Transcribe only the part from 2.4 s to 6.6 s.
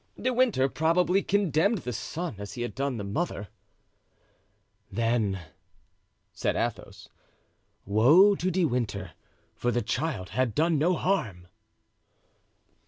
he had done the mother." "Then," said